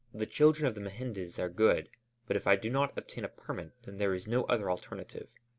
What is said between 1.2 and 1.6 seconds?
are